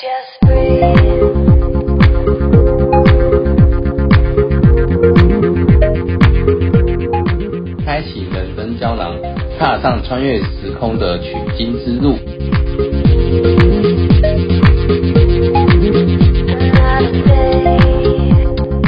[0.00, 0.80] Just breathe.
[7.84, 9.18] 开启人生胶囊，
[9.58, 12.16] 踏上穿越时空的取经之路。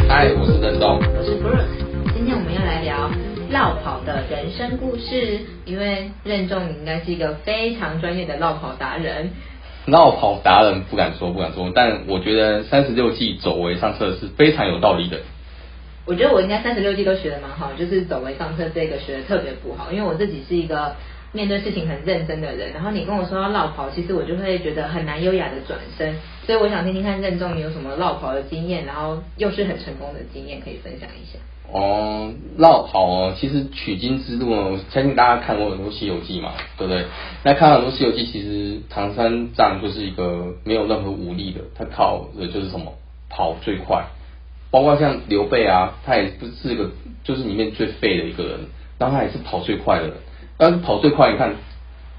[0.09, 0.99] 嗨，我是任东。
[0.99, 3.11] 我是 Bruce，今天我们要来聊
[3.51, 5.41] 绕跑的人生故事。
[5.67, 9.31] 因为任重你应该是一个非常专业的绕跑达人，
[9.87, 15.18] 绕跑达人不敢说不敢说，但我觉得三十六计走为上策是非常有道理的。
[16.05, 20.95] 我觉得我应该三十六计都学的蛮好，就是走为上策这个学的特别不好，因为我自己是一个
[21.32, 22.72] 面对事情很认真的人。
[22.72, 26.17] 然后你跟我说要绕跑，其实我就会觉得很难优雅的转身。
[26.46, 31.39] 所以我想听听看任重你有什么绕跑的经验，然后又是很成功的经验可以分享一下。
[31.72, 37.06] 哦，绕跑哦，其实取经之路呢，我相信大家看过很多《西游记》嘛，对不对？
[37.44, 42.92] 那看很多《西游记》，其实唐三藏就是一个没有任何武力的，他靠的就是什么
[43.30, 44.05] 跑最快。
[44.70, 46.91] 包括像刘备啊，他也不是个
[47.24, 48.60] 就是里面最废的一个人，
[48.98, 50.14] 但他也是跑最快的人。
[50.58, 51.54] 但是跑最快，你看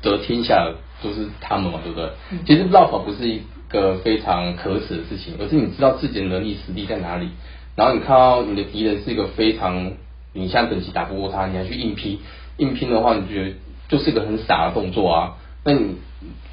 [0.02, 2.10] 得天下都是他们嘛，对不对？
[2.46, 7.30] 其实绕跑不是一个非常可耻的事情，而是你知道自己的能力实力在哪里，
[7.76, 9.94] 然后你看到你的敌人是一个非常
[10.34, 12.20] 你现在等级打不过他，你还去硬拼，
[12.58, 13.54] 硬拼的话，你觉得
[13.90, 15.34] 就是一个很傻的动作啊。
[15.64, 15.96] 那你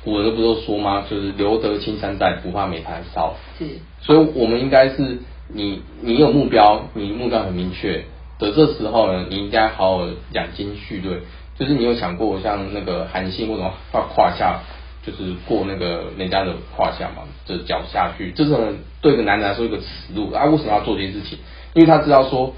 [0.04, 1.04] 古人不都说吗？
[1.10, 3.34] 就是留得青山在，不怕没柴烧。
[3.58, 3.66] 是，
[4.00, 8.04] 所以我们应该是你你有目标，你目标很明确
[8.38, 11.20] 的这时候呢，你应该好好地养精蓄锐。
[11.58, 14.60] 就是你有想过像那个韩信为什么要胯下，
[15.02, 19.84] 就是过那个人家的胯下嘛，就是脚下去，这是很对一个男人来说一个耻
[20.14, 20.44] 辱啊！
[20.44, 21.38] 为什么要做这件事情？
[21.72, 22.54] 因为他知道说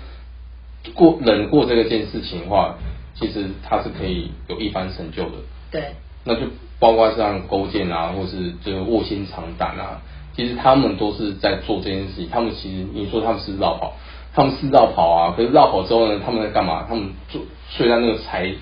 [0.94, 2.76] 过忍过这个件事情的话，
[3.14, 5.36] 其实他是可以有一番成就的。
[5.70, 6.46] 对，那就
[6.80, 10.02] 包括像勾践啊，或是这个卧薪尝胆啊，
[10.34, 12.28] 其实他们都是在做这件事情。
[12.28, 13.94] 他们其实你说他们是绕跑，
[14.34, 16.86] 他们是绕跑啊，可是绕跑之后呢，他们在干嘛？
[16.88, 18.52] 他们坐睡在那个柴，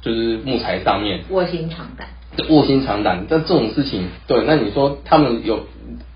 [0.00, 2.06] 就是木材上面，卧薪尝胆。
[2.48, 3.26] 卧薪尝胆。
[3.28, 5.66] 但这种事情，对，那你说他们有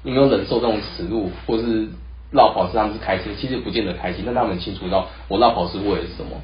[0.02, 1.88] 有没有忍受这种耻辱，或是
[2.30, 3.32] 绕跑是他们是开心？
[3.38, 6.40] 其实不见得开心，但他们清楚到我绕跑是为了什么。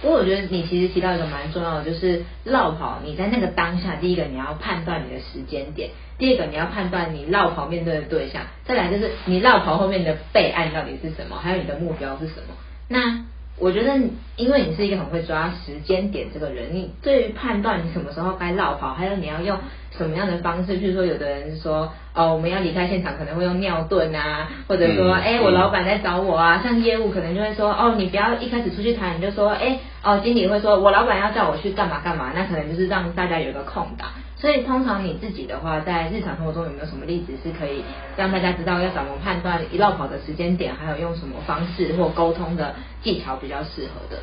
[0.00, 3.00] 不过我觉得你其实提到一个蛮重要的，就是绕跑。
[3.04, 12.54] 你在那个当下，第一个你要判断你的时间点，第二个你要判断你绕跑面对的对象，再来就是你绕跑后面的备案到底是什么，还有你的目标是什么。
[12.88, 13.24] 那
[13.60, 13.98] 我觉得，
[14.36, 19.58] 因为你是一个很会抓时间点这个人，你对于判断你什么时候该绕跑，还有你要用
[19.98, 34.08] 什么样的方式，譬如说，有的人是说，哦，我们要离开现场，可能会用尿遁啊，或者说，嗯哎、我嗯老板在找我啊，像业务可能就会说，哦，你不要一开始出去谈，你就说，哎，哦，经理会说我老板要叫我去干嘛干嘛，那可能就是让大家有一个空档。
[34.36, 37.82] 所以通常你自己的话，在日常生活中有没有什么例子是可以
[38.16, 44.22] 让大家知道要怎么判断一绕跑的时间点，还有用什么方式或沟通的技巧比较适合的？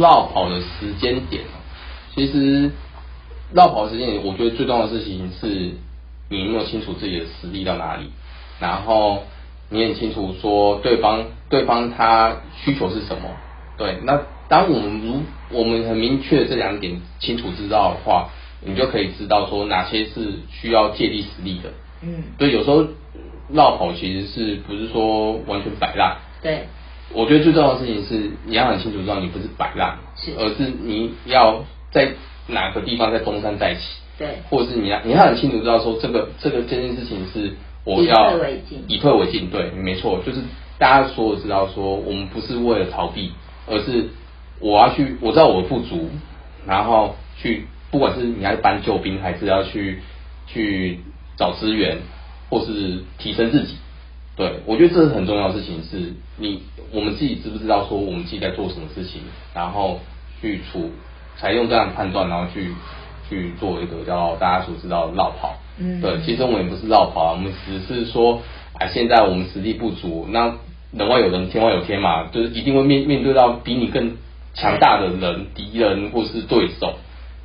[0.00, 1.60] 绕跑的时间点哦，
[2.14, 2.70] 其实
[3.52, 5.72] 绕跑的时间，我觉得最重要的事情是
[6.28, 8.10] 你有没有清楚自己的实力到哪里，
[8.60, 9.24] 然后
[9.70, 13.30] 你很清楚说对方对方他需求是什么。
[13.76, 18.30] 对，那当我们如我们很明确这两点清楚知道的话，
[18.64, 21.70] 你就可以知道说哪些是需要借力使力的。
[22.02, 22.86] 嗯，对，有时候
[23.52, 26.18] 绕跑其实是不是说完全摆烂？
[26.42, 26.66] 对，
[27.12, 32.14] 我觉得最重要的事情是你要很清楚知道你不是摆烂，是而是你要在
[32.46, 33.80] 哪个地方在东山再起，
[34.18, 40.40] 对，或者是你要你要很清楚知道说这个这个这件事情是我以要退为进以退为进，对，没错，就是
[40.78, 43.32] 大家所有知道说我们不是为了逃避，
[43.66, 44.08] 而是
[44.60, 46.10] 我要去我知道我的不足，
[46.66, 50.00] 然后去不管是你要搬救兵，还是要去
[50.46, 51.00] 去
[51.36, 51.98] 找资源，
[52.50, 53.76] 或是提升自己。
[54.36, 59.22] 对，我觉得这是很重要的事情，是你我们自己知不知道说我们自己在做什么事情，
[59.54, 60.00] 然后
[60.40, 60.90] 去处
[61.38, 62.72] 采用这样的判断，然后去
[63.28, 65.56] 去做一个叫大家所知道的绕跑。
[65.78, 68.40] 嗯对，其实我们也不是绕跑啊，我们只是说
[68.78, 70.54] 啊，现在我们实力不足，那
[70.92, 74.16] 人外有人，天外有天嘛，就是一定会面面对到比你更
[74.54, 76.94] 强大的人、敌人或是对手。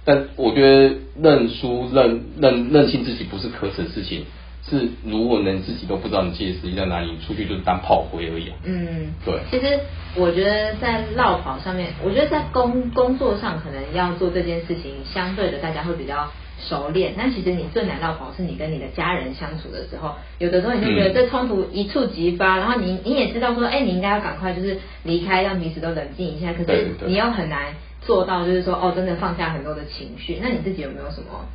[0.06, 4.26] 但我觉得认输、认认认清自己不是可耻的事情，
[4.68, 8.58] 是如果能自己都不知道你自己的实力在哪里，你出去就是当炮灰而已啊。
[8.64, 9.80] 嗯，对其实
[10.16, 17.14] 我觉得在绕跑上面，我觉得在工工作上可能要做这件事情，相对的大家会比较熟练。
[17.18, 26.54] 那其实你最难绕跑是你跟你的家人相处的时候，有的时候你就觉得嗯这冲突一触即发，然后你你也知道说，哎，你应该要赶快就是离开，让彼此都冷静一下。
[26.54, 30.38] 可是你又很难做到，就是说哦，真的放下很多的情绪。
[30.42, 31.46] 那你自己有没有什么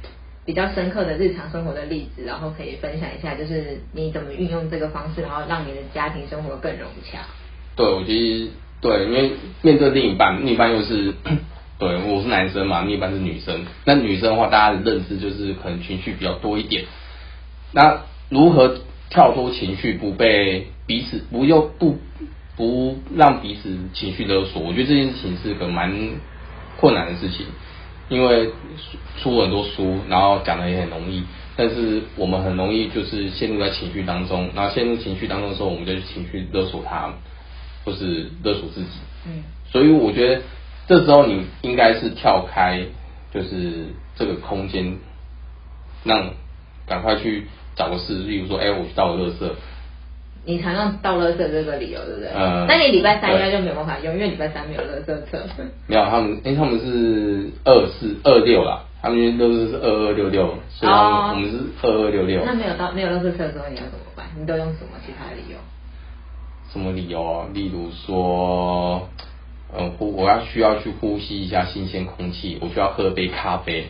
[0.45, 7.21] 比较深刻的日常生活的例子，然后可以分享一下，就是你怎么运用这个方式，然后让你的家庭生活更融洽。
[7.77, 8.51] 对，我觉得
[8.81, 9.33] 对，因为
[9.63, 11.15] 面对另一半，另一半又是
[11.79, 13.65] 对我是男生嘛，另一半是女生。
[13.85, 16.85] 那女生的话，大家的认知就是可能情绪比较多一点。
[17.73, 18.81] 那如何
[19.11, 21.99] 跳脱情绪，不被彼此不又不
[22.57, 24.63] 不让彼此情绪勒索？
[24.63, 25.91] 我觉得这件事情是个蛮
[26.79, 27.47] 困难的事情，
[28.09, 28.51] 因为
[29.23, 31.25] 出很多书，然后讲的也很容易，
[31.57, 37.13] 但是我们很容易就是陷入在情绪当中，然后陷入情绪当中的时候，我们就去情绪勒索他，
[37.85, 38.89] 或是勒索自己。
[39.27, 39.43] 嗯
[39.73, 40.43] 所以我觉得
[40.87, 42.81] 这时候你应该是跳开，
[43.33, 44.99] 就是这个空间，
[46.05, 46.31] 让
[46.87, 49.51] 赶快去找个事，例如说，哎、我去倒个垃圾，
[50.47, 52.29] 你常用倒垃圾这个理由，对不对？
[52.29, 55.43] 呃那你礼拜三应该就没有办法用，因为礼拜三没有垃圾车。
[55.89, 62.43] 没有他们，因为他们是二四二六啦，他们因为都是是二二六六，所以他们、哦我们是二二六六。
[62.45, 64.27] 那没有到没有垃圾车的时候，你要怎么办？
[64.39, 65.57] 你都用什么其他的理由？
[66.73, 67.47] 什么理由啊？
[67.55, 69.09] 例如说，
[69.73, 73.87] 呃，呼我要需要去呼吸一下新鲜空气，我需要喝杯咖啡。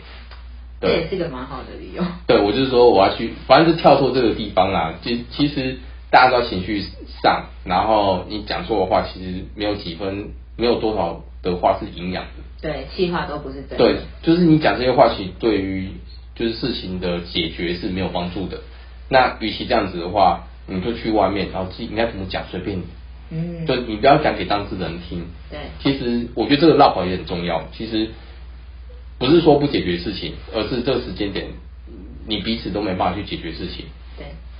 [0.80, 2.02] 这也对，是个蛮好的理由。
[2.26, 4.94] 对我就是说我要去，反正就跳脱这个地方啦。
[5.02, 5.78] 其其实
[6.14, 6.80] 大家都在情绪
[7.24, 12.30] 上，然后你讲错的话，其实没有几分，没有多少的话是营养的。
[12.62, 13.78] 对，气话都不是真的。
[13.78, 15.90] 对，就是你讲这些话，其实对于
[16.36, 18.60] 就是事情的解决是没有帮助的。
[19.08, 22.84] 那与其这样子的话，你就去外面，然后自己应该怎么讲随便你，
[23.30, 25.26] 嗯，就你不要讲给当事人听。
[25.50, 27.64] 对其实我觉得这个绕跑也很重要。
[27.72, 28.10] 其实
[29.18, 31.46] 不是说不解决事情，而是这个时间点
[32.24, 34.03] 你彼此都没办法去解决事情，对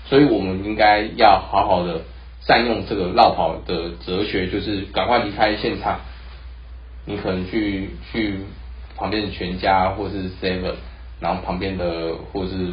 [0.06, 2.03] 所以我们应该要好好的
[2.41, 6.01] 善用这个绕跑的哲学，就是赶快离开现场。
[7.06, 8.41] 你可能去去
[8.97, 10.75] 旁边的全家或是 Seven，
[11.21, 12.73] 然后旁边的或是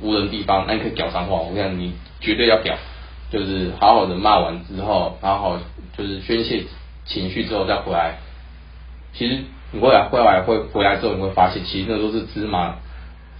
[0.00, 2.76] 无人地方，那你可以屌脏话，我想你绝对要屌，
[3.30, 5.58] 就是好好的骂完之后，然后
[5.98, 6.64] 就是宣泄
[7.04, 8.18] 情绪之后再回来。
[9.12, 12.76] 其实你回来回来会回来之后，你会发现其实那都是芝麻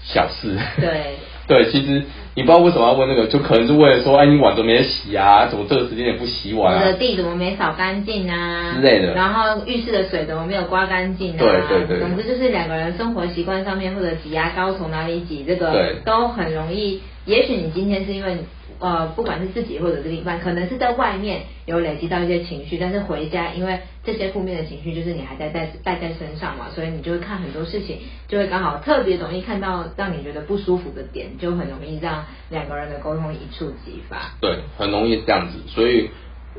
[0.03, 0.59] 小事。
[0.81, 2.03] 对对，其实
[2.35, 5.47] 你不知道为什么要问那个，就可能是为了说，哎，你碗怎么没洗啊？
[5.47, 6.99] 怎么这个时间也不洗碗啊我的？
[6.99, 11.39] 地怎么没扫干净啊之类的然后浴室的水怎么没有刮干净啊？
[11.39, 17.01] 对对对总之就是两个人生活习惯上面或者挤牙膏从哪里挤，这个都很容易。
[17.27, 18.37] 也许你今天是因为
[18.79, 27.99] 呃，不管是自己或者是另一半，可能是在外面有累积到一些情绪，但是回家因为这些负面的情绪就是你还在带带在身上嘛，所以你就会看很多事情，
[28.29, 34.33] 就会刚好特别容易看到让你觉得不舒服的点，就很容易让两个人的沟通一触即发。
[34.41, 35.59] 对，很容易这样子。
[35.69, 36.11] 所以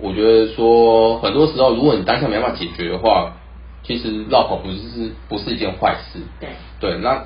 [0.01, 3.33] 我觉得说，很多时候如果你当下没办法解决的话，
[3.83, 6.19] 其实绕跑不是是不是一件坏事。
[6.39, 7.25] 对对，那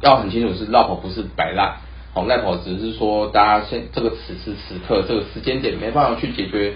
[0.00, 1.76] 要很清楚是绕跑不是摆烂，
[2.14, 6.74] 好，赖跑只是说大家现这个此时此刻这个时间点没办法去解决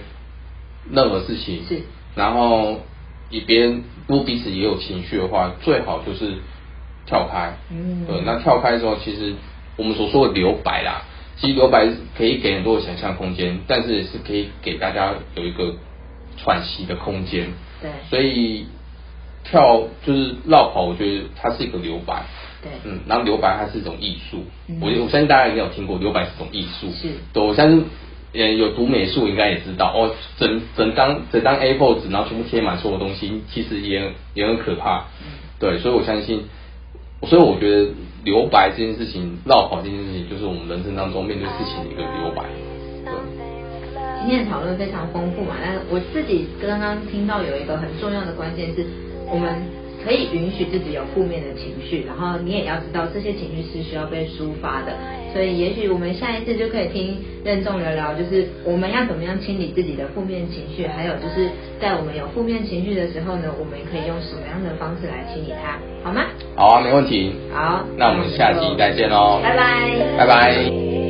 [0.91, 1.83] 任何事情，是，
[2.15, 2.81] 然后
[3.29, 6.39] 以别人如果彼此也有情绪的话，最好就是
[7.05, 8.07] 跳开，嗯。
[8.07, 9.35] 对，那跳开之后，其实
[9.77, 11.03] 我们所说的留白啦，
[11.37, 11.87] 其实留白
[12.17, 15.75] 可以给很多的想象空间，但是也是可以给大家有一个
[16.39, 17.49] 喘息的空间，
[17.83, 17.91] 对。
[18.09, 18.67] 所以
[19.51, 22.25] 跳就是绕跑，我觉得它是一个留白。
[22.63, 22.73] 对。
[22.85, 24.79] 嗯，然后留白它是一种艺术，嗯。
[24.81, 27.09] 我我相信大家一定有听过留白是一种艺术，是。
[27.33, 27.85] 对，我相信
[28.35, 29.93] 呃有读美术应该也知道。
[29.95, 35.27] 哦，整整张整张 A4 纸，然后全部贴满所有东西，其实也也很可怕，嗯。
[35.59, 36.45] 对，所以我相信，
[37.23, 37.91] 所以我觉得
[38.25, 42.43] 留白这件事情，绕跑这件事情，就是我们人生当中面对事情的一个留白，
[43.05, 43.13] 对。
[44.21, 48.85] 今天的讨论非常丰富嘛，但我自己刚刚听到有一个很重要的关键是，
[49.31, 49.55] 我们
[50.05, 54.93] 可以允许自己有负面的情绪，然后你也要知道这些情绪是需要被抒发的。
[55.33, 66.25] 所以也许我们下一次就可以听任重聊聊，就是我们要怎么样清理自己的负面情绪，还有就是在我们有负面情绪的时候呢，我们可以用什么样的方式来清理它，好吗？
[66.55, 67.35] 好啊，没问题。
[67.53, 71.06] 好，那我们下集再见喽拜拜，拜拜。